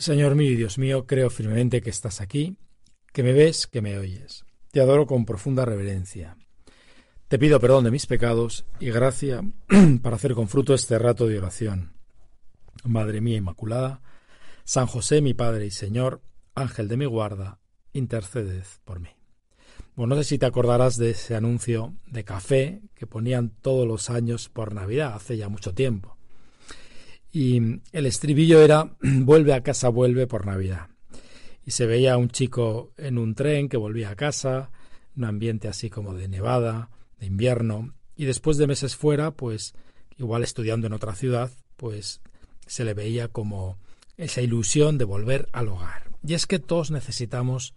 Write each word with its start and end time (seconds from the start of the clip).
Señor 0.00 0.34
mío 0.34 0.52
y 0.52 0.56
Dios 0.56 0.78
mío, 0.78 1.04
creo 1.04 1.28
firmemente 1.28 1.82
que 1.82 1.90
estás 1.90 2.22
aquí, 2.22 2.56
que 3.12 3.22
me 3.22 3.34
ves, 3.34 3.66
que 3.66 3.82
me 3.82 3.98
oyes. 3.98 4.46
Te 4.70 4.80
adoro 4.80 5.06
con 5.06 5.26
profunda 5.26 5.66
reverencia. 5.66 6.38
Te 7.28 7.38
pido 7.38 7.60
perdón 7.60 7.84
de 7.84 7.90
mis 7.90 8.06
pecados 8.06 8.64
y 8.80 8.90
gracia 8.90 9.42
para 10.02 10.16
hacer 10.16 10.32
con 10.32 10.48
fruto 10.48 10.72
este 10.72 10.98
rato 10.98 11.26
de 11.26 11.36
oración. 11.36 11.92
Madre 12.82 13.20
mía 13.20 13.36
Inmaculada, 13.36 14.00
San 14.64 14.86
José, 14.86 15.20
mi 15.20 15.34
Padre 15.34 15.66
y 15.66 15.70
Señor, 15.70 16.22
Ángel 16.54 16.88
de 16.88 16.96
mi 16.96 17.04
guarda, 17.04 17.58
interceded 17.92 18.64
por 18.86 19.00
mí. 19.00 19.10
Bueno, 19.96 20.14
no 20.14 20.22
sé 20.22 20.26
si 20.26 20.38
te 20.38 20.46
acordarás 20.46 20.96
de 20.96 21.10
ese 21.10 21.36
anuncio 21.36 21.92
de 22.06 22.24
café 22.24 22.80
que 22.94 23.06
ponían 23.06 23.50
todos 23.50 23.86
los 23.86 24.08
años 24.08 24.48
por 24.48 24.72
Navidad, 24.72 25.12
hace 25.12 25.36
ya 25.36 25.50
mucho 25.50 25.74
tiempo 25.74 26.16
y 27.32 27.80
el 27.92 28.06
estribillo 28.06 28.60
era 28.62 28.96
vuelve 29.02 29.54
a 29.54 29.62
casa, 29.62 29.88
vuelve 29.88 30.26
por 30.26 30.46
Navidad. 30.46 30.88
Y 31.64 31.72
se 31.72 31.86
veía 31.86 32.16
un 32.16 32.28
chico 32.30 32.92
en 32.96 33.18
un 33.18 33.34
tren 33.34 33.68
que 33.68 33.76
volvía 33.76 34.10
a 34.10 34.16
casa, 34.16 34.70
un 35.16 35.24
ambiente 35.24 35.68
así 35.68 35.90
como 35.90 36.14
de 36.14 36.28
nevada, 36.28 36.90
de 37.18 37.26
invierno, 37.26 37.94
y 38.16 38.24
después 38.24 38.56
de 38.56 38.66
meses 38.66 38.96
fuera, 38.96 39.30
pues 39.30 39.74
igual 40.16 40.42
estudiando 40.42 40.86
en 40.86 40.92
otra 40.92 41.14
ciudad, 41.14 41.50
pues 41.76 42.20
se 42.66 42.84
le 42.84 42.94
veía 42.94 43.28
como 43.28 43.78
esa 44.16 44.42
ilusión 44.42 44.98
de 44.98 45.04
volver 45.04 45.48
al 45.52 45.68
hogar. 45.68 46.10
Y 46.26 46.34
es 46.34 46.46
que 46.46 46.58
todos 46.58 46.90
necesitamos 46.90 47.74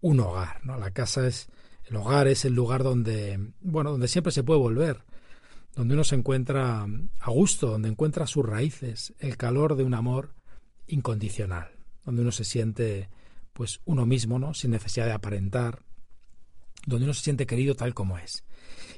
un 0.00 0.20
hogar, 0.20 0.64
¿no? 0.64 0.78
La 0.78 0.90
casa 0.90 1.26
es 1.26 1.48
el 1.86 1.96
hogar 1.96 2.28
es 2.28 2.44
el 2.44 2.54
lugar 2.54 2.82
donde, 2.82 3.38
bueno, 3.60 3.90
donde 3.92 4.08
siempre 4.08 4.32
se 4.32 4.42
puede 4.42 4.60
volver, 4.60 5.04
donde 5.74 5.94
uno 5.94 6.04
se 6.04 6.14
encuentra 6.14 6.86
a 7.20 7.30
gusto, 7.30 7.68
donde 7.68 7.88
encuentra 7.88 8.26
sus 8.26 8.44
raíces, 8.46 9.14
el 9.18 9.36
calor 9.36 9.76
de 9.76 9.84
un 9.84 9.94
amor 9.94 10.34
incondicional, 10.86 11.70
donde 12.04 12.22
uno 12.22 12.32
se 12.32 12.44
siente 12.44 13.08
pues 13.52 13.80
uno 13.84 14.06
mismo, 14.06 14.38
¿no? 14.38 14.54
sin 14.54 14.72
necesidad 14.72 15.06
de 15.06 15.12
aparentar, 15.12 15.80
donde 16.86 17.04
uno 17.04 17.14
se 17.14 17.22
siente 17.22 17.46
querido 17.46 17.74
tal 17.74 17.94
como 17.94 18.18
es. 18.18 18.44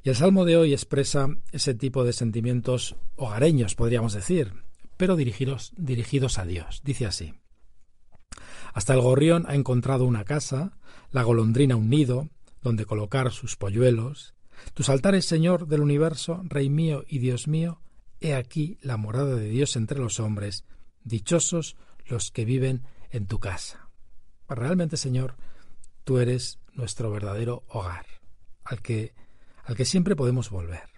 Y 0.03 0.09
el 0.09 0.17
salmo 0.17 0.45
de 0.45 0.57
hoy 0.57 0.73
expresa 0.73 1.29
ese 1.53 1.75
tipo 1.75 2.05
de 2.05 2.13
sentimientos 2.13 2.97
hogareños, 3.17 3.75
podríamos 3.75 4.13
decir, 4.13 4.53
pero 4.97 5.17
dirigidos, 5.17 5.73
dirigidos 5.77 6.39
a 6.39 6.47
Dios. 6.47 6.81
Dice 6.85 7.07
así: 7.07 7.35
Hasta 8.73 8.95
el 8.95 9.01
gorrión 9.01 9.45
ha 9.49 9.55
encontrado 9.55 10.05
una 10.05 10.25
casa, 10.25 10.79
la 11.11 11.23
golondrina 11.23 11.77
un 11.77 11.91
nido 11.91 12.29
donde 12.63 12.87
colocar 12.87 13.31
sus 13.33 13.57
polluelos, 13.57 14.36
tus 14.75 14.89
altares, 14.89 15.25
Señor 15.25 15.67
del 15.67 15.81
universo, 15.81 16.43
Rey 16.45 16.69
mío 16.69 17.05
y 17.09 17.19
Dios 17.19 17.49
mío, 17.49 17.81
he 18.21 18.35
aquí 18.35 18.79
la 18.83 18.97
morada 18.97 19.35
de 19.35 19.49
Dios 19.49 19.77
entre 19.77 19.99
los 19.99 20.21
hombres, 20.21 20.65
dichosos 21.05 21.77
los 22.07 22.31
que 22.31 22.45
viven 22.45 22.85
en 23.11 23.27
tu 23.27 23.39
casa. 23.39 23.89
Realmente, 24.49 24.97
Señor, 24.97 25.37
tú 26.05 26.19
eres 26.19 26.61
nuestro 26.73 27.11
verdadero 27.11 27.65
hogar, 27.69 28.07
al 28.65 28.81
que, 28.81 29.15
al 29.65 29.77
que 29.77 29.85
siempre 29.85 30.17
podemos 30.17 30.51
volver. 30.51 30.89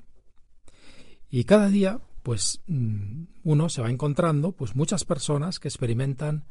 Y 1.30 1.44
cada 1.44 1.68
día, 1.68 2.00
pues 2.22 2.62
mm, 2.66 3.24
uno 3.44 3.68
se 3.68 3.82
va 3.82 3.90
encontrando, 3.90 4.52
pues 4.52 4.74
muchas 4.74 5.04
personas 5.04 5.60
que 5.60 5.68
experimentan 5.68 6.44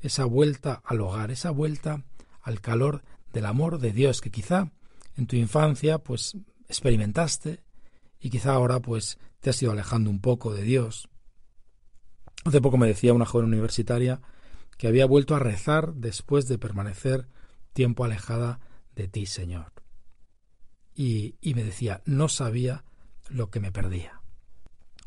esa 0.00 0.24
vuelta 0.24 0.82
al 0.84 1.00
hogar, 1.00 1.30
esa 1.30 1.50
vuelta 1.50 2.04
al 2.42 2.60
calor 2.60 3.02
del 3.32 3.46
amor 3.46 3.78
de 3.78 3.92
Dios, 3.92 4.20
que 4.20 4.30
quizá 4.30 4.72
en 5.20 5.26
tu 5.26 5.36
infancia, 5.36 5.98
pues 5.98 6.36
experimentaste 6.66 7.62
y 8.18 8.30
quizá 8.30 8.54
ahora 8.54 8.80
pues 8.80 9.18
te 9.40 9.50
has 9.50 9.62
ido 9.62 9.72
alejando 9.72 10.10
un 10.10 10.20
poco 10.20 10.52
de 10.52 10.62
Dios. 10.62 11.08
Hace 12.44 12.60
poco 12.60 12.78
me 12.78 12.86
decía 12.86 13.12
una 13.12 13.26
joven 13.26 13.48
universitaria 13.48 14.22
que 14.78 14.88
había 14.88 15.04
vuelto 15.04 15.34
a 15.34 15.38
rezar 15.38 15.92
después 15.94 16.48
de 16.48 16.58
permanecer 16.58 17.28
tiempo 17.74 18.04
alejada 18.04 18.60
de 18.94 19.08
ti, 19.08 19.26
Señor. 19.26 19.72
Y, 20.94 21.36
y 21.42 21.54
me 21.54 21.64
decía, 21.64 22.02
no 22.06 22.28
sabía 22.28 22.84
lo 23.28 23.50
que 23.50 23.60
me 23.60 23.72
perdía. 23.72 24.22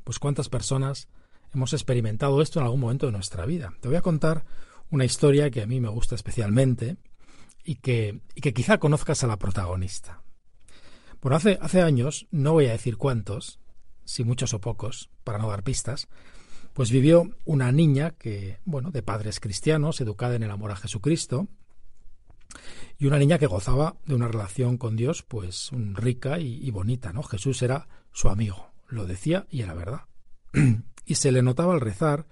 Pues 0.04 0.20
cuántas 0.20 0.48
personas 0.48 1.08
hemos 1.54 1.74
experimentado 1.74 2.42
esto 2.42 2.60
en 2.60 2.66
algún 2.66 2.82
momento 2.82 3.08
de 3.08 3.14
nuestra 3.14 3.48
vida. 3.48 3.74
Te 3.82 3.88
voy 3.88 3.98
a 3.98 4.02
contar 4.02 4.46
una 4.92 5.06
historia 5.06 5.50
que 5.50 5.64
a 5.64 5.68
mí 5.68 5.82
me 5.82 5.90
gusta 5.90 6.14
especialmente 6.14 6.98
y 7.64 7.76
que, 7.76 8.22
y 8.36 8.42
que 8.42 8.54
quizá 8.54 8.78
conozcas 8.78 9.24
a 9.24 9.28
la 9.28 9.38
protagonista. 9.38 10.22
Bueno, 11.22 11.38
hace, 11.38 11.58
hace 11.62 11.82
años, 11.82 12.28
no 12.32 12.54
voy 12.54 12.66
a 12.68 12.74
decir 12.74 12.98
cuántos, 12.98 13.60
si 14.04 14.24
muchos 14.24 14.54
o 14.54 14.60
pocos, 14.60 15.10
para 15.24 15.38
no 15.38 15.50
dar 15.50 15.64
pistas, 15.64 16.10
pues 16.74 16.92
vivió 16.92 17.30
una 17.46 17.72
niña 17.72 18.12
que, 18.12 18.60
bueno, 18.66 18.92
de 18.92 19.04
padres 19.04 19.40
cristianos, 19.40 20.02
educada 20.02 20.36
en 20.36 20.44
el 20.44 20.52
amor 20.52 20.72
a 20.72 20.76
Jesucristo, 20.76 21.48
y 22.98 23.06
una 23.06 23.20
niña 23.20 23.40
que 23.40 23.48
gozaba 23.48 23.98
de 24.06 24.16
una 24.16 24.28
relación 24.28 24.78
con 24.78 24.96
Dios, 24.96 25.24
pues 25.24 25.72
rica 25.74 26.40
y, 26.40 26.70
bonita, 26.72 27.14
¿no? 27.14 27.24
Jesús 27.24 27.62
era 27.62 27.88
su 28.12 28.30
amigo, 28.30 28.72
lo 28.88 29.06
decía 29.06 29.46
y 29.50 29.62
era 29.62 29.74
verdad. 29.74 30.02
y 31.06 31.16
se 31.16 31.32
le 31.32 31.42
notaba 31.42 31.74
al 31.74 31.82
rezar 31.82 32.28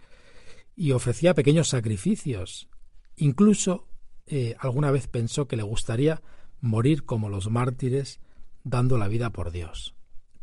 y 0.76 0.92
ofrecía 0.92 1.34
pequeños 1.34 1.70
sacrificios. 1.70 2.70
Incluso 3.16 3.88
eh, 4.32 4.56
alguna 4.60 4.92
vez 4.92 5.08
pensó 5.08 5.46
que 5.46 5.58
le 5.58 5.64
gustaría 5.64 6.22
morir 6.62 7.04
como 7.04 7.28
los 7.28 7.50
mártires 7.50 8.22
dando 8.64 8.98
la 8.98 9.10
vida 9.10 9.32
por 9.32 9.52
Dios, 9.52 9.94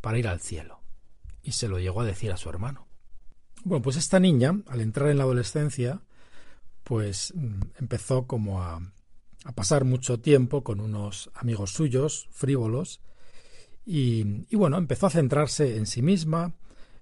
para 0.03 0.19
ir 0.19 0.29
al 0.29 0.41
cielo. 0.41 0.83
Y 1.43 1.53
se 1.53 1.69
lo 1.69 1.79
llegó 1.79 2.03
a 2.03 2.05
decir 2.05 2.31
a 2.31 2.37
su 2.37 2.51
hermano. 2.51 2.87
Bueno, 3.65 3.81
pues 3.81 3.97
esta 3.97 4.21
niña, 4.21 4.61
al 4.67 4.83
entrar 4.83 5.09
en 5.09 5.17
la 5.17 5.25
adolescencia, 5.25 6.03
pues 6.85 7.33
mm, 7.35 7.61
empezó 7.81 8.27
como 8.27 8.61
a, 8.61 8.83
pasar 9.55 9.87
mucho 9.87 10.21
tiempo 10.21 10.63
con 10.63 10.81
unos 10.81 11.31
amigos 11.35 11.71
suyos, 11.71 12.29
frívolos, 12.31 13.01
y, 13.87 14.45
y, 14.51 14.57
bueno, 14.57 14.77
empezó 14.77 15.07
a 15.07 15.11
centrarse 15.11 15.79
en 15.79 15.87
sí 15.87 16.03
misma. 16.03 16.53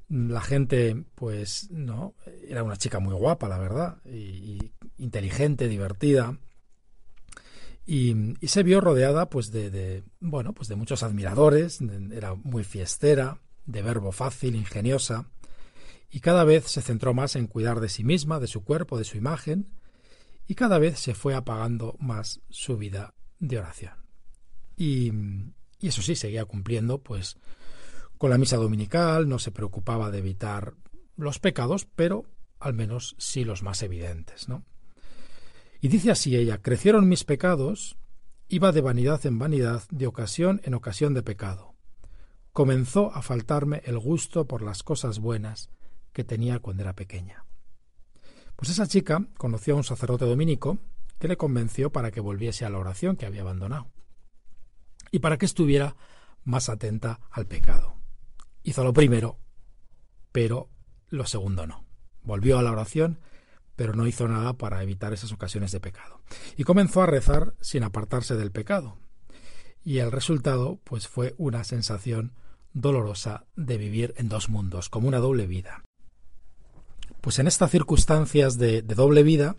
La 0.09 0.41
gente, 0.41 1.05
pues, 1.17 1.69
no, 1.73 2.15
era 2.47 2.63
una 2.63 2.77
chica 2.77 3.01
muy 3.01 3.15
guapa, 3.15 3.49
la 3.49 3.59
verdad, 3.59 3.97
y, 4.05 4.19
y 4.19 4.73
inteligente, 4.99 5.67
divertida, 5.67 6.39
y, 7.87 8.35
se 8.43 8.65
vio 8.65 8.81
rodeada 8.81 9.31
pues 9.31 9.53
de, 9.53 10.03
bueno 10.19 10.53
pues 10.53 10.69
de 10.69 10.75
muchos 10.75 11.05
admiradores 11.05 11.79
era 12.13 12.35
muy 12.35 12.65
fiestera 12.65 13.41
de 13.65 13.83
verbo 13.83 14.11
fácil 14.11 14.57
ingeniosa 14.57 15.31
y 16.11 16.21
cada 16.21 16.45
vez 16.45 16.65
se 16.65 16.83
centró 16.83 17.15
más 17.15 17.37
en 17.37 17.47
cuidar 17.47 17.81
de 17.81 17.89
sí 17.89 18.03
misma 18.03 18.41
de 18.41 18.49
su 18.49 18.65
cuerpo 18.65 18.99
de 18.99 19.05
su 19.05 19.17
imagen 19.17 19.69
y 20.49 20.55
cada 20.57 20.79
vez 20.79 20.99
se 20.99 21.15
fue 21.15 21.35
apagando 21.35 21.97
más 21.99 22.41
su 22.51 22.77
vida 22.77 23.15
de 23.41 23.59
oración. 23.59 23.95
Y, 24.77 25.13
y 25.81 25.89
eso 25.89 26.03
sí 26.03 26.17
seguía 26.17 26.45
cumpliendo 26.45 27.03
pues 27.03 27.37
con 28.19 28.31
la 28.31 28.39
misa 28.39 28.57
dominical 28.57 29.29
no 29.29 29.39
se 29.39 29.53
preocupaba 29.53 30.11
de 30.11 30.19
evitar 30.19 30.75
los 31.17 31.39
pecados 31.39 31.87
pero 31.95 32.25
al 32.59 32.75
menos 32.75 33.15
sí 33.19 33.45
los 33.45 33.63
más 33.63 33.83
evidentes 33.83 34.49
no 34.49 34.65
y 35.81 35.89
dice 35.89 36.11
así 36.11 36.37
ella, 36.37 36.59
crecieron 36.63 37.09
mis 37.09 37.25
pecados, 37.25 37.97
iba 38.49 38.73
de 38.73 38.81
vanidad 38.81 39.25
en 39.27 39.39
vanidad, 39.39 39.83
de 39.91 40.07
ocasión 40.07 40.61
en 40.65 40.75
ocasión 40.75 41.15
de 41.15 41.23
pecado. 41.23 41.75
Comenzó 42.53 43.13
a 43.15 43.23
faltarme 43.23 43.83
el 43.85 43.99
gusto 43.99 44.47
por 44.47 44.63
las 44.63 44.83
cosas 44.83 45.19
buenas 45.19 45.71
que 46.13 46.25
tenía 46.25 46.61
cuando 46.61 46.83
era 46.83 46.95
pequeña. 46.95 47.45
Pues 48.57 48.71
esa 48.71 48.87
chica 48.87 49.27
conoció 49.37 49.75
a 49.75 49.77
un 49.77 49.85
sacerdote 49.85 50.25
dominico 50.25 50.79
que 51.19 51.29
le 51.29 51.37
convenció 51.37 51.91
para 51.91 52.11
que 52.11 52.21
volviese 52.21 52.65
a 52.65 52.71
la 52.71 52.79
oración 52.79 53.17
que 53.17 53.27
había 53.27 53.43
abandonado 53.43 53.91
y 55.11 55.19
para 55.19 55.37
que 55.37 55.47
estuviera 55.47 55.97
más 56.45 56.69
atenta 56.69 57.21
al 57.31 57.47
pecado. 57.47 57.97
Hizo 58.63 58.83
lo 58.83 58.93
primero, 58.93 59.39
pero 60.33 60.71
lo 61.09 61.27
segundo 61.27 61.67
no. 61.67 61.85
Volvió 62.23 62.59
a 62.59 62.63
la 62.63 62.73
oración 62.73 63.21
pero 63.77 63.95
no 63.95 64.07
hizo 64.07 64.27
nada 64.27 64.55
para 64.55 64.83
evitar 64.83 65.13
esas 65.13 65.33
ocasiones 65.33 65.71
de 65.71 65.81
pecado. 65.81 66.21
Y 66.57 66.65
comenzó 66.65 67.03
a 67.03 67.07
rezar 67.07 67.55
sin 67.61 67.85
apartarse 67.85 68.35
del 68.35 68.51
pecado. 68.51 68.99
Y 69.85 69.99
el 69.99 70.11
resultado, 70.11 70.81
pues, 70.83 71.07
fue 71.07 71.35
una 71.39 71.63
sensación 71.63 72.33
dolorosa 72.73 73.47
de 73.55 73.79
vivir 73.79 74.15
en 74.17 74.29
dos 74.29 74.49
mundos, 74.49 74.89
como 74.89 75.09
una 75.09 75.19
doble 75.19 75.47
vida. 75.47 75.83
Pues 77.21 77.39
en 77.39 77.47
estas 77.47 77.71
circunstancias 77.71 78.59
de, 78.59 78.83
de 78.83 78.95
doble 78.95 79.23
vida 79.23 79.57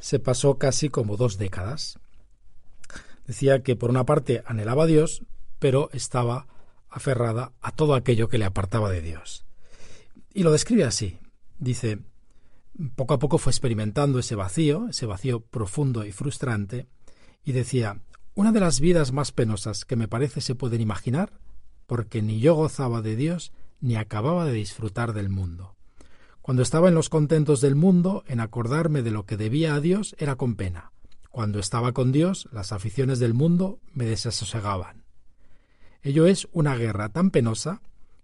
se 0.00 0.18
pasó 0.18 0.58
casi 0.58 0.88
como 0.88 1.16
dos 1.16 1.38
décadas. 1.38 1.98
Decía 3.26 3.62
que 3.62 3.76
por 3.76 3.90
una 3.90 4.04
parte 4.04 4.42
anhelaba 4.46 4.84
a 4.84 4.86
Dios, 4.86 5.22
pero 5.58 5.90
estaba 5.92 6.46
aferrada 6.88 7.52
a 7.60 7.72
todo 7.72 7.94
aquello 7.94 8.28
que 8.28 8.38
le 8.38 8.44
apartaba 8.44 8.90
de 8.90 9.00
Dios. 9.00 9.44
Y 10.32 10.42
lo 10.42 10.52
describe 10.52 10.84
así. 10.84 11.18
Dice, 11.58 12.00
poco 12.94 13.14
a 13.14 13.18
poco 13.18 13.38
fue 13.38 13.50
experimentando 13.50 14.18
ese 14.18 14.34
vacío, 14.34 14.88
ese 14.88 15.06
vacío 15.06 15.40
profundo 15.40 16.04
y 16.04 16.12
frustrante, 16.12 16.86
y 17.44 17.52
decía, 17.52 18.00
una 18.34 18.52
de 18.52 18.60
las 18.60 18.80
vidas 18.80 19.12
más 19.12 19.32
penosas 19.32 19.84
que 19.84 19.96
me 19.96 20.08
parece 20.08 20.40
se 20.40 20.54
pueden 20.54 20.80
imaginar, 20.80 21.32
porque 21.86 22.22
ni 22.22 22.40
yo 22.40 22.54
gozaba 22.54 23.02
de 23.02 23.16
Dios 23.16 23.52
ni 23.80 23.96
acababa 23.96 24.44
de 24.44 24.52
disfrutar 24.52 25.12
del 25.12 25.28
mundo. 25.28 25.76
Cuando 26.40 26.62
estaba 26.62 26.88
en 26.88 26.94
los 26.94 27.08
contentos 27.08 27.60
del 27.60 27.74
mundo, 27.74 28.24
en 28.26 28.40
acordarme 28.40 29.02
de 29.02 29.10
lo 29.10 29.24
que 29.24 29.36
debía 29.36 29.74
a 29.74 29.80
Dios 29.80 30.14
era 30.18 30.36
con 30.36 30.56
pena. 30.56 30.92
Cuando 31.30 31.58
estaba 31.58 31.92
con 31.92 32.12
Dios, 32.12 32.48
las 32.52 32.72
aficiones 32.72 33.18
del 33.18 33.34
mundo 33.34 33.80
me 33.92 34.04
desasosegaban. 34.04 35.04
Ello 36.02 36.26
es 36.26 36.48
una 36.52 36.76
guerra 36.76 37.08
tan 37.08 37.30
penosa 37.30 37.80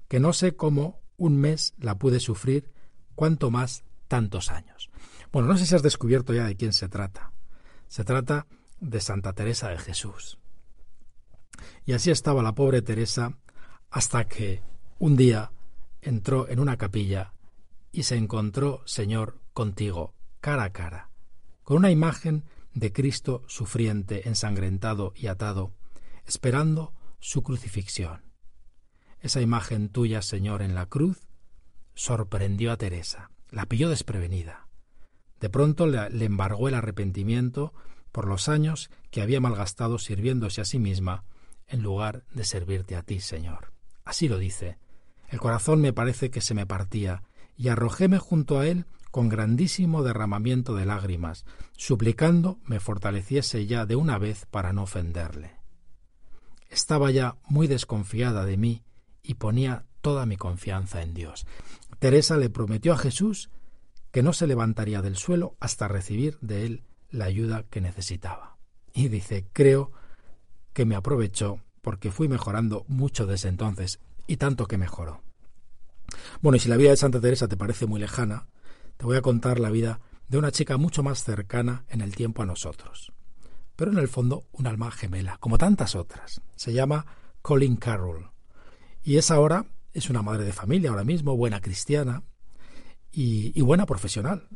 que 0.09 0.21
no 0.21 0.33
sé 0.33 0.55
cómo 0.55 1.01
un 1.17 1.37
mes 1.37 1.75
la 1.79 1.99
pude 1.99 2.21
sufrir, 2.21 2.71
cuanto 3.15 3.51
más 3.51 3.85
tantos 4.11 4.51
años. 4.51 4.91
Bueno, 5.33 5.47
no 5.47 5.57
sé 5.57 5.65
si 5.65 5.77
has 5.77 5.85
descubierto 5.85 6.35
ya 6.35 6.45
de 6.45 6.57
quién 6.57 6.73
se 6.73 6.89
trata. 6.89 7.33
Se 7.87 8.03
trata 8.03 8.49
de 8.81 9.01
Santa 9.01 9.33
Teresa 9.35 9.69
de 9.69 9.79
Jesús. 9.79 10.39
Y 11.87 11.93
así 11.93 12.11
estaba 12.11 12.43
la 12.43 12.57
pobre 12.57 12.83
Teresa 12.83 13.39
hasta 13.89 14.25
que 14.25 14.65
un 14.99 15.17
día 15.17 15.53
entró 16.03 16.49
en 16.49 16.59
una 16.59 16.77
capilla 16.77 17.35
y 17.93 18.03
se 18.03 18.17
encontró, 18.17 18.83
Señor, 18.85 19.41
contigo, 19.53 20.15
cara 20.41 20.65
a 20.65 20.73
cara, 20.73 21.11
con 21.63 21.77
una 21.77 21.93
imagen 21.93 22.45
de 22.75 22.93
Cristo 22.93 23.45
sufriente, 23.47 24.29
ensangrentado 24.29 25.13
y 25.15 25.29
atado, 25.29 25.73
esperando 26.27 26.93
su 27.21 27.45
crucifixión. 27.45 28.23
Esa 29.21 29.41
imagen 29.41 29.89
tuya, 29.89 30.21
Señor, 30.21 30.63
en 30.63 30.75
la 30.75 30.87
cruz, 30.87 31.29
sorprendió 31.95 32.73
a 32.73 32.77
Teresa, 32.77 33.31
la 33.51 33.67
pilló 33.67 33.89
desprevenida. 33.89 34.67
De 35.41 35.49
pronto 35.49 35.87
le, 35.87 36.25
embargó 36.25 36.69
el 36.69 36.75
arrepentimiento 36.75 37.73
por 38.13 38.27
los 38.27 38.49
años 38.49 38.91
que 39.11 39.23
había 39.23 39.41
malgastado 39.41 39.99
sirviéndose 39.99 40.61
a 40.61 40.65
sí 40.65 40.79
misma 40.79 41.25
en 41.67 41.83
lugar 41.83 42.25
de 42.33 42.45
servirte 42.45 42.97
a 42.97 43.03
ti, 43.03 43.21
Señor. 43.21 43.73
Así 44.05 44.29
lo 44.29 44.39
dice. 44.39 44.79
El 45.29 45.39
corazón 45.39 45.81
me 45.81 45.93
parece 45.93 46.31
que 46.31 46.41
se 46.41 46.55
me 46.55 46.67
partía, 46.67 47.23
y 47.57 47.69
arrojéme 47.69 48.19
junto 48.19 48.59
a 48.59 48.67
él 48.67 48.87
con 49.11 49.29
grandísimo 49.29 50.03
derramamiento 50.03 50.75
de 50.75 50.87
lágrimas, 50.87 51.45
suplicando 51.77 52.59
me 52.65 52.81
fortaleciese 52.81 53.67
ya 53.67 53.87
de 53.87 53.97
una 53.97 54.19
vez 54.19 54.47
para 54.47 54.73
no 54.73 54.83
ofenderle. 54.83 55.57
Estaba 56.69 57.11
ya 57.11 57.37
muy 57.49 57.67
desconfiada 57.67 58.45
de 58.45 58.57
mí 58.57 58.85
y 59.23 59.35
ponía 59.35 59.85
toda 60.01 60.27
mi 60.27 60.37
confianza 60.37 61.03
en 61.03 61.15
Dios. 61.15 61.47
Teresa 62.01 62.39
le 62.39 62.49
prometió 62.49 62.95
a 62.95 62.99
Jesús 62.99 63.51
que 64.11 64.23
no 64.23 64.33
se 64.33 64.47
levantaría 64.47 65.03
del 65.03 65.17
suelo 65.17 65.55
hasta 65.61 65.87
recibir 65.87 66.39
de 66.41 66.65
él 66.65 66.85
la 67.11 67.27
ayuda 67.27 67.65
que 67.65 67.83
necesitaba. 67.83 68.57
Y 68.95 69.09
dice, 69.09 69.47
creo 69.53 69.93
que 70.73 70.87
me 70.87 70.97
aprovechó 70.97 71.61
porque 71.83 72.11
fui 72.11 72.27
mejorando 72.27 72.85
mucho 72.89 73.27
desde 73.27 73.51
entonces, 73.51 74.01
y 74.27 74.39
tanto 74.39 74.67
que 74.67 74.79
mejoró. 74.79 75.23
Bueno, 76.41 76.57
y 76.57 76.61
si 76.61 76.71
la 76.71 76.79
vida 76.79 76.91
de 76.91 76.97
Santa 76.97 77.21
Teresa 77.21 77.49
te 77.49 77.59
parece 77.59 77.85
muy 77.85 78.01
lejana, 78.01 78.49
te 78.97 79.05
voy 79.05 79.19
a 79.19 79.23
contar 79.23 79.61
la 79.61 79.71
vida 79.71 80.01
de 80.27 80.39
una 80.39 80.53
chica 80.53 80.79
mucho 80.79 81.03
más 81.03 81.23
cercana 81.23 81.85
en 81.89 82.01
el 82.01 82.17
tiempo 82.17 82.43
a 82.43 82.47
nosotros. 82.47 83.13
Pero 83.77 83.93
en 83.93 83.99
el 83.99 84.09
fondo 84.09 84.47
un 84.53 84.67
alma 84.67 84.91
gemela, 84.91 85.37
como 85.39 85.59
tantas 85.59 85.95
otras. 85.95 86.41
Se 86.57 86.73
llama 86.73 87.05
Colin 87.43 87.77
Carroll. 87.77 88.31
Y 89.03 89.19
es 89.19 89.31
ahora, 89.31 89.67
es 89.93 90.11
una 90.11 90.23
madre 90.23 90.45
de 90.45 90.53
familia 90.53 90.91
ahora 90.91 91.05
mismo, 91.05 91.37
buena 91.37 91.61
cristiana 91.61 92.23
y, 93.13 93.61
buena 93.63 93.87
profesional. 93.87 94.49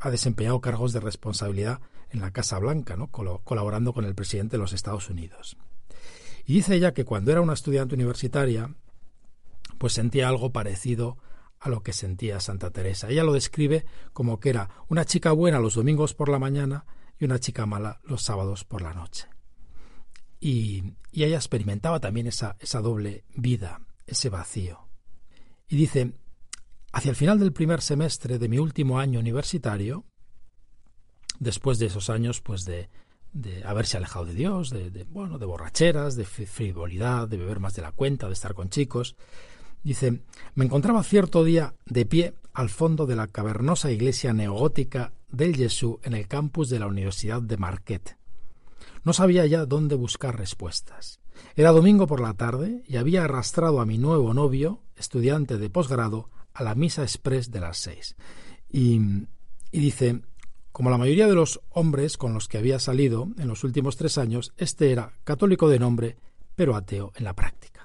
Ha, 0.00 0.10
desempeñado 0.10 0.60
cargos 0.60 0.92
de 0.92 1.00
responsabilidad 1.00 1.80
en 2.10 2.20
la 2.20 2.30
Casa 2.30 2.58
Blanca, 2.58 2.96
¿no? 2.96 3.08
colaborando 3.08 3.92
con 3.92 4.04
el 4.04 4.14
presidente 4.14 4.56
de 4.56 4.62
los 4.62 4.72
Estados 4.72 5.10
Unidos. 5.10 5.56
Y 6.46 6.54
dice 6.54 6.76
ella 6.76 6.94
que 6.94 7.04
cuando 7.04 7.32
era 7.32 7.40
una 7.40 7.54
estudiante 7.54 7.94
universitaria, 7.94 8.74
pues 9.78 9.92
sentía 9.92 10.28
algo 10.28 10.52
parecido 10.52 11.18
a 11.60 11.68
lo 11.68 11.82
que 11.82 11.92
sentía 11.92 12.40
Santa 12.40 12.70
Teresa. 12.70 13.10
Ella 13.10 13.24
lo 13.24 13.32
describe 13.32 13.84
como 14.12 14.38
que 14.38 14.50
era 14.50 14.70
una 14.88 15.04
chica 15.04 15.32
buena 15.32 15.58
los 15.58 15.74
domingos 15.74 16.14
por 16.14 16.28
la 16.28 16.38
mañana 16.38 16.86
y 17.18 17.24
una 17.24 17.40
chica 17.40 17.66
mala 17.66 18.00
los 18.04 18.22
sábados 18.22 18.64
por 18.64 18.82
la 18.82 18.94
noche. 18.94 19.26
Y, 20.40 20.94
y 21.10 21.24
ella 21.24 21.36
experimentaba 21.36 21.98
también 21.98 22.28
esa, 22.28 22.56
esa 22.60 22.80
doble 22.80 23.24
vida, 23.34 23.80
ese 24.08 24.28
vacío. 24.28 24.88
Y 25.68 25.76
dice, 25.76 26.14
hacia 26.92 27.10
el 27.10 27.16
final 27.16 27.38
del 27.38 27.52
primer 27.52 27.82
semestre 27.82 28.38
de 28.38 28.48
mi 28.48 28.58
último 28.58 28.98
año 28.98 29.20
universitario, 29.20 30.04
después 31.38 31.78
de 31.78 31.86
esos 31.86 32.10
años 32.10 32.40
pues 32.40 32.64
de, 32.64 32.88
de 33.32 33.64
haberse 33.64 33.96
alejado 33.96 34.24
de 34.24 34.34
Dios, 34.34 34.70
de, 34.70 34.90
de, 34.90 35.04
bueno, 35.04 35.38
de 35.38 35.46
borracheras, 35.46 36.16
de 36.16 36.24
frivolidad, 36.24 37.28
de 37.28 37.36
beber 37.36 37.60
más 37.60 37.74
de 37.74 37.82
la 37.82 37.92
cuenta, 37.92 38.26
de 38.26 38.32
estar 38.32 38.54
con 38.54 38.70
chicos, 38.70 39.16
Dice, 39.82 40.22
me 40.54 40.64
encontraba 40.64 41.02
cierto 41.02 41.44
día 41.44 41.74
de 41.86 42.04
pie 42.04 42.34
al 42.52 42.68
fondo 42.68 43.06
de 43.06 43.16
la 43.16 43.28
cavernosa 43.28 43.90
iglesia 43.90 44.32
neogótica 44.32 45.12
del 45.30 45.56
Jesús 45.56 45.96
en 46.02 46.14
el 46.14 46.26
campus 46.26 46.68
de 46.68 46.78
la 46.78 46.86
Universidad 46.86 47.40
de 47.40 47.56
Marquette. 47.56 48.16
No 49.04 49.12
sabía 49.12 49.46
ya 49.46 49.66
dónde 49.66 49.94
buscar 49.94 50.36
respuestas. 50.36 51.20
Era 51.56 51.72
domingo 51.72 52.06
por 52.06 52.20
la 52.20 52.34
tarde 52.34 52.82
y 52.86 52.96
había 52.96 53.24
arrastrado 53.24 53.80
a 53.80 53.86
mi 53.86 53.98
nuevo 53.98 54.34
novio, 54.34 54.80
estudiante 54.96 55.58
de 55.58 55.70
posgrado, 55.70 56.30
a 56.54 56.62
la 56.62 56.74
misa 56.74 57.02
express 57.02 57.50
de 57.50 57.60
las 57.60 57.78
seis. 57.78 58.16
Y, 58.70 59.00
y 59.70 59.80
dice, 59.80 60.22
como 60.72 60.90
la 60.90 60.98
mayoría 60.98 61.26
de 61.26 61.34
los 61.34 61.60
hombres 61.70 62.16
con 62.16 62.34
los 62.34 62.48
que 62.48 62.58
había 62.58 62.78
salido 62.78 63.28
en 63.38 63.48
los 63.48 63.64
últimos 63.64 63.96
tres 63.96 64.18
años, 64.18 64.52
este 64.56 64.92
era 64.92 65.12
católico 65.24 65.68
de 65.68 65.78
nombre, 65.78 66.16
pero 66.54 66.76
ateo 66.76 67.12
en 67.16 67.24
la 67.24 67.34
práctica. 67.34 67.84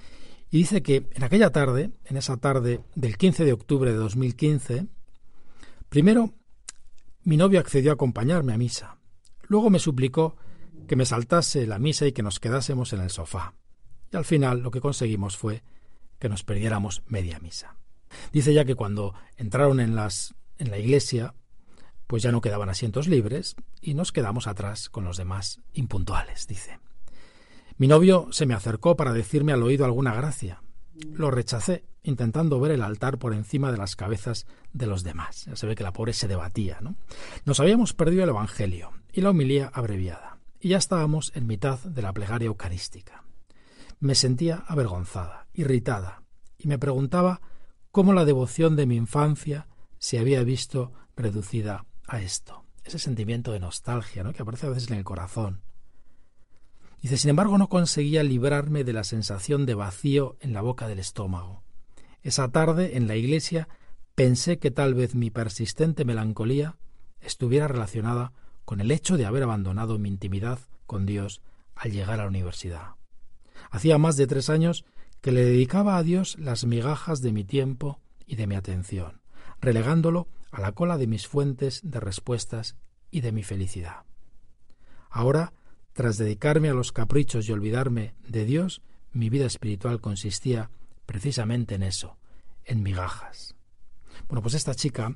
Y 0.51 0.57
dice 0.57 0.83
que 0.83 1.09
en 1.11 1.23
aquella 1.23 1.51
tarde, 1.51 1.91
en 2.05 2.17
esa 2.17 2.37
tarde 2.37 2.81
del 2.93 3.17
15 3.17 3.45
de 3.45 3.53
octubre 3.53 3.91
de 3.91 3.97
2015, 3.97 4.85
primero 5.89 6.33
mi 7.23 7.37
novio 7.37 7.59
accedió 7.59 7.91
a 7.91 7.95
acompañarme 7.95 8.53
a 8.53 8.57
misa. 8.57 8.97
Luego 9.47 9.71
me 9.71 9.79
suplicó 9.79 10.35
que 10.87 10.95
me 10.95 11.05
saltase 11.05 11.67
la 11.67 11.79
misa 11.79 12.05
y 12.05 12.11
que 12.11 12.23
nos 12.23 12.39
quedásemos 12.39 12.93
en 12.93 13.01
el 13.01 13.09
sofá. 13.09 13.53
Y 14.11 14.17
al 14.17 14.25
final 14.25 14.59
lo 14.59 14.71
que 14.71 14.81
conseguimos 14.81 15.37
fue 15.37 15.63
que 16.19 16.29
nos 16.29 16.43
perdiéramos 16.43 17.03
media 17.07 17.39
misa. 17.39 17.77
Dice 18.31 18.53
ya 18.53 18.65
que 18.65 18.75
cuando 18.75 19.13
entraron 19.37 19.79
en 19.79 19.95
las 19.95 20.35
en 20.57 20.71
la 20.71 20.77
iglesia, 20.77 21.33
pues 22.07 22.23
ya 22.23 22.31
no 22.31 22.41
quedaban 22.41 22.69
asientos 22.69 23.07
libres 23.07 23.55
y 23.81 23.93
nos 23.93 24.11
quedamos 24.11 24.47
atrás 24.47 24.89
con 24.89 25.03
los 25.03 25.17
demás 25.17 25.61
impuntuales, 25.73 26.47
dice. 26.47 26.79
Mi 27.77 27.87
novio 27.87 28.27
se 28.31 28.45
me 28.45 28.53
acercó 28.53 28.95
para 28.95 29.13
decirme 29.13 29.51
al 29.51 29.63
oído 29.63 29.83
alguna 29.83 30.13
gracia. 30.13 30.61
Lo 31.15 31.31
rechacé, 31.31 31.85
intentando 32.03 32.59
ver 32.59 32.71
el 32.71 32.83
altar 32.83 33.17
por 33.17 33.33
encima 33.33 33.71
de 33.71 33.77
las 33.77 33.95
cabezas 33.95 34.45
de 34.73 34.85
los 34.85 35.03
demás. 35.03 35.45
Ya 35.45 35.55
se 35.55 35.65
ve 35.65 35.75
que 35.75 35.83
la 35.83 35.93
pobre 35.93 36.13
se 36.13 36.27
debatía, 36.27 36.77
¿no? 36.81 36.95
Nos 37.45 37.59
habíamos 37.59 37.93
perdido 37.93 38.23
el 38.23 38.29
Evangelio 38.29 38.91
y 39.11 39.21
la 39.21 39.31
homilía 39.31 39.71
abreviada, 39.73 40.32
y 40.63 40.69
ya 40.69 40.77
estábamos 40.77 41.33
en 41.35 41.45
mitad 41.45 41.77
de 41.79 42.01
la 42.01 42.13
plegaria 42.13 42.45
eucarística. 42.45 43.25
Me 43.99 44.15
sentía 44.15 44.63
avergonzada, 44.65 45.47
irritada, 45.53 46.23
y 46.57 46.69
me 46.69 46.79
preguntaba 46.79 47.41
cómo 47.91 48.13
la 48.13 48.23
devoción 48.23 48.77
de 48.77 48.85
mi 48.85 48.95
infancia 48.95 49.67
se 49.99 50.19
había 50.19 50.41
visto 50.43 50.93
reducida 51.17 51.85
a 52.07 52.21
esto. 52.21 52.63
Ese 52.85 52.97
sentimiento 52.97 53.51
de 53.51 53.59
nostalgia, 53.59 54.23
¿no? 54.23 54.31
que 54.31 54.41
aparece 54.41 54.67
a 54.67 54.69
veces 54.69 54.89
en 54.89 54.97
el 54.97 55.03
corazón, 55.03 55.61
Dice, 57.01 57.17
sin 57.17 57.31
embargo, 57.31 57.57
no 57.57 57.67
conseguía 57.67 58.23
librarme 58.23 58.85
de 58.85 58.93
la 58.93 59.03
sensación 59.03 59.65
de 59.65 59.73
vacío 59.73 60.37
en 60.39 60.53
la 60.53 60.61
boca 60.61 60.87
del 60.87 60.99
estómago. 60.99 61.61
Esa 62.21 62.49
tarde, 62.53 62.95
en 62.95 63.09
la 63.09 63.17
iglesia, 63.17 63.67
pensé 64.15 64.57
que 64.57 64.71
tal 64.71 64.93
vez 64.93 65.13
mi 65.13 65.29
persistente 65.29 66.05
melancolía 66.05 66.77
estuviera 67.19 67.67
relacionada 67.67 68.31
con 68.65 68.81
el 68.81 68.91
hecho 68.91 69.17
de 69.17 69.25
haber 69.25 69.43
abandonado 69.43 69.97
mi 69.99 70.09
intimidad 70.09 70.59
con 70.85 71.05
Dios 71.05 71.41
al 71.75 71.91
llegar 71.91 72.19
a 72.19 72.23
la 72.23 72.29
universidad. 72.29 72.95
Hacía 73.71 73.97
más 73.97 74.17
de 74.17 74.27
tres 74.27 74.49
años 74.49 74.85
que 75.21 75.31
le 75.31 75.43
dedicaba 75.45 75.97
a 75.97 76.03
Dios 76.03 76.37
las 76.37 76.65
migajas 76.65 77.21
de 77.21 77.31
mi 77.31 77.43
tiempo 77.43 77.99
y 78.25 78.35
de 78.35 78.47
mi 78.47 78.55
atención, 78.55 79.21
relegándolo 79.61 80.27
a 80.51 80.61
la 80.61 80.73
cola 80.73 80.97
de 80.97 81.07
mis 81.07 81.27
fuentes 81.27 81.81
de 81.83 81.99
respuestas 81.99 82.75
y 83.09 83.21
de 83.21 83.31
mi 83.31 83.43
felicidad. 83.43 84.03
Ahora 85.09 85.53
tras 85.93 86.17
dedicarme 86.17 86.69
a 86.69 86.73
los 86.73 86.91
caprichos 86.91 87.47
y 87.47 87.51
olvidarme 87.51 88.15
de 88.27 88.45
Dios, 88.45 88.81
mi 89.11 89.29
vida 89.29 89.45
espiritual 89.45 90.01
consistía 90.01 90.71
precisamente 91.05 91.75
en 91.75 91.83
eso, 91.83 92.17
en 92.65 92.81
migajas. 92.81 93.55
Bueno, 94.27 94.41
pues 94.41 94.55
esta 94.55 94.73
chica, 94.73 95.15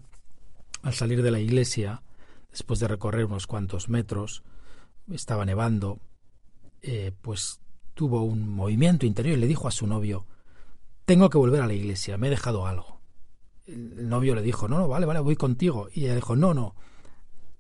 al 0.84 0.94
salir 0.94 1.24
de 1.24 1.32
la 1.32 1.40
iglesia, 1.40 2.04
después 2.58 2.80
de 2.80 2.88
recorrer 2.88 3.26
unos 3.26 3.46
cuantos 3.46 3.88
metros, 3.88 4.42
estaba 5.12 5.46
nevando, 5.46 6.00
eh, 6.82 7.12
pues 7.22 7.62
tuvo 7.94 8.24
un 8.24 8.50
movimiento 8.50 9.06
interior 9.06 9.38
y 9.38 9.42
le 9.42 9.46
dijo 9.48 9.68
a 9.68 9.72
su 9.72 9.86
novio, 9.86 10.26
tengo 11.06 11.30
que 11.30 11.38
volver 11.38 11.62
a 11.62 11.68
la 11.68 11.74
iglesia, 11.74 12.18
me 12.18 12.28
he 12.28 12.32
dejado 12.32 12.66
algo. 12.66 13.00
El 13.68 14.10
novio 14.10 14.34
le 14.34 14.42
dijo, 14.42 14.68
no, 14.68 14.80
no, 14.80 14.88
vale, 14.88 15.06
vale, 15.06 15.20
voy 15.20 15.36
contigo. 15.36 15.88
Y 15.94 16.06
ella 16.06 16.16
dijo, 16.16 16.36
no, 16.36 16.56
no. 16.56 16.76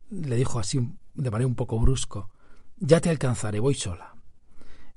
Le 0.09 0.35
dijo 0.35 0.57
así 0.57 0.79
de 1.13 1.31
manera 1.31 1.47
un 1.47 1.55
poco 1.55 1.77
brusco, 1.79 2.31
ya 2.77 2.99
te 2.99 3.11
alcanzaré, 3.11 3.59
voy 3.59 3.75
sola. 3.75 4.15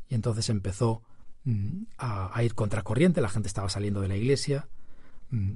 Y 0.08 0.14
entonces 0.14 0.48
empezó 0.48 1.02
mm, 1.44 1.82
a, 1.98 2.42
ir 2.42 2.54
contracorriente, 2.54 3.20
la 3.20 3.28
gente 3.28 3.48
estaba 3.48 3.68
saliendo 3.68 4.00
de 4.00 4.08
la 4.08 4.16
iglesia, 4.16 4.66
mm, 5.30 5.52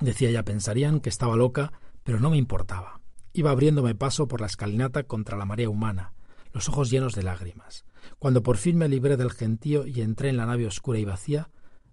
Decía 0.00 0.30
ya, 0.30 0.44
pensarían 0.44 1.00
que 1.00 1.08
estaba 1.08 1.34
loca, 1.34 1.72
pero 2.04 2.20
no 2.20 2.30
me 2.30 2.36
importaba. 2.36 3.00
Iba 3.38 3.52
abriéndome 3.52 3.94
paso 3.94 4.26
por 4.26 4.40
la 4.40 4.48
escalinata 4.48 5.04
contra 5.04 5.38
la 5.38 5.44
marea 5.44 5.70
humana, 5.70 6.12
los 6.52 6.68
ojos 6.68 6.90
llenos 6.90 7.14
de 7.14 7.22
lágrimas. 7.22 7.84
Cuando 8.18 8.42
por 8.42 8.56
fin 8.56 8.76
me 8.76 8.88
libré 8.88 9.16
del 9.16 9.30
gentío 9.30 9.86
y 9.86 10.00
entré 10.00 10.30
en 10.30 10.36
la 10.36 10.44
nave 10.44 10.66
oscura 10.66 10.98
y 10.98 11.04
vacía, 11.04 11.48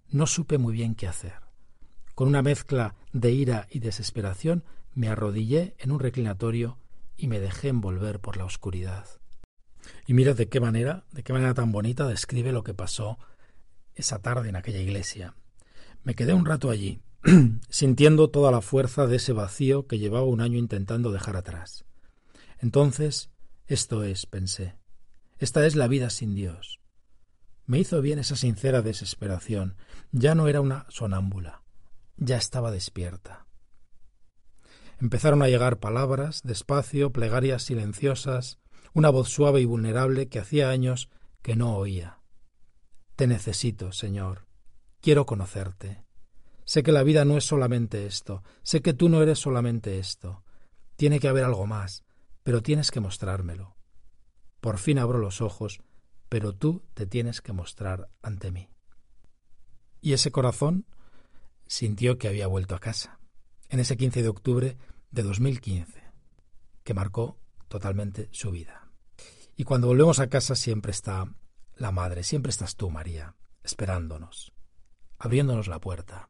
no 0.10 0.26
supe 0.26 0.58
muy 0.58 0.74
bien 0.74 0.96
qué 0.96 1.08
hacer. 1.08 1.36
Con 2.16 2.30
una 2.30 2.42
mezcla 2.42 2.96
de 3.14 3.30
ira 3.32 3.68
y 3.70 3.78
desesperación, 3.78 4.64
me 4.96 5.08
arrodillé 5.08 5.76
en 5.78 5.92
un 5.92 6.00
reclinatorio 6.00 6.80
y 7.16 7.28
me 7.28 7.40
dejé 7.40 7.68
envolver 7.68 8.20
por 8.20 8.38
la 8.38 8.46
oscuridad. 8.46 9.06
Y 10.08 10.16
mira 10.16 10.34
de 10.34 10.50
qué 10.50 10.60
manera, 10.60 11.06
de 11.12 11.22
qué 11.22 11.32
manera 11.32 11.54
tan 11.54 11.72
bonita 11.72 12.08
describe 12.08 12.54
lo 12.54 12.64
que 12.64 12.74
pasó 12.74 13.20
esa 13.94 14.18
tarde 14.18 14.50
en 14.50 14.56
aquella 14.56 14.82
iglesia. 14.82 15.36
Me 16.04 16.16
quedé 16.16 16.34
un 16.34 16.48
rato 16.48 16.72
allí, 16.72 17.04
sintiendo 17.70 18.30
toda 18.30 18.52
la 18.52 18.62
fuerza 18.62 19.08
de 19.08 19.16
ese 19.16 19.34
vacío 19.34 19.88
que 19.88 19.98
llevaba 19.98 20.26
un 20.26 20.42
año 20.42 20.58
intentando 20.58 21.12
dejar 21.12 21.36
atrás. 21.36 21.86
Entonces, 22.60 23.32
esto 23.68 24.04
es, 24.04 24.26
pensé, 24.28 24.76
esta 25.40 25.66
es 25.66 25.76
la 25.76 25.88
vida 25.88 26.10
sin 26.10 26.36
Dios. 26.36 26.80
Me 27.66 27.80
hizo 27.80 28.00
bien 28.02 28.20
esa 28.20 28.36
sincera 28.36 28.84
desesperación. 28.84 29.76
Ya 30.12 30.36
no 30.36 30.48
era 30.48 30.62
una 30.62 30.86
sonámbula, 30.90 31.64
ya 32.18 32.38
estaba 32.38 32.70
despierta. 32.70 33.48
Empezaron 35.00 35.42
a 35.42 35.48
llegar 35.48 35.80
palabras, 35.80 36.42
despacio, 36.44 37.12
plegarias 37.12 37.64
silenciosas, 37.64 38.60
una 38.94 39.10
voz 39.10 39.30
suave 39.30 39.62
y 39.62 39.66
vulnerable 39.66 40.30
que 40.30 40.40
hacía 40.40 40.70
años 40.70 41.10
que 41.42 41.56
no 41.56 41.76
oía. 41.76 42.20
Te 43.16 43.28
necesito, 43.28 43.92
Señor. 43.92 44.46
Quiero 45.02 45.26
conocerte. 45.26 46.05
Sé 46.66 46.82
que 46.82 46.92
la 46.92 47.04
vida 47.04 47.26
no 47.26 47.38
es 47.38 47.46
solamente 47.46 48.08
esto, 48.08 48.44
sé 48.64 48.82
que 48.82 48.94
tú 48.94 49.08
no 49.08 49.22
eres 49.22 49.40
solamente 49.40 50.00
esto. 50.00 50.44
Tiene 50.96 51.20
que 51.20 51.28
haber 51.28 51.44
algo 51.44 51.68
más, 51.68 52.04
pero 52.44 52.62
tienes 52.62 52.92
que 52.92 53.00
mostrármelo. 53.00 53.78
Por 54.62 54.80
fin 54.80 54.98
abro 54.98 55.20
los 55.20 55.42
ojos, 55.42 55.80
pero 56.28 56.54
tú 56.54 56.84
te 56.96 57.06
tienes 57.06 57.42
que 57.42 57.54
mostrar 57.54 58.10
ante 58.24 58.52
mí. 58.52 58.70
Y 60.02 60.14
ese 60.14 60.32
corazón 60.32 60.88
sintió 61.68 62.18
que 62.18 62.28
había 62.28 62.48
vuelto 62.48 62.76
a 62.76 62.80
casa, 62.80 63.20
en 63.70 63.80
ese 63.80 63.96
15 63.96 64.24
de 64.24 64.30
octubre 64.30 64.78
de 65.12 65.24
2015, 65.24 66.04
que 66.84 66.94
marcó 66.94 67.40
totalmente 67.68 68.28
su 68.32 68.52
vida. 68.52 68.92
Y 69.56 69.64
cuando 69.64 69.88
volvemos 69.88 70.20
a 70.20 70.30
casa 70.30 70.56
siempre 70.56 70.92
está 70.92 71.32
la 71.76 71.92
madre, 71.92 72.24
siempre 72.24 72.50
estás 72.50 72.76
tú, 72.76 72.90
María, 72.90 73.36
esperándonos, 73.64 74.52
abriéndonos 75.18 75.68
la 75.68 75.80
puerta. 75.80 76.30